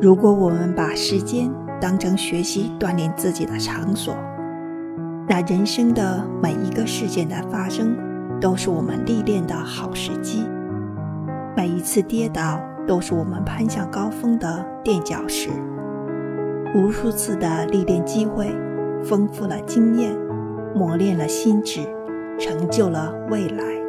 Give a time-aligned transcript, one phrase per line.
[0.00, 4.14] 如果我们把时间当成学习锻炼自己的场所
[5.26, 7.96] 那人生的每一个事件的发生
[8.38, 10.44] 都是我们历练的好时机。
[11.56, 15.48] 每一次跌倒都是我们攀向高峰的垫脚石。
[16.74, 18.54] 无数次的历练机会
[19.02, 20.14] 丰富了经验
[20.74, 21.80] 磨练了心智
[22.38, 23.85] 成就了未来。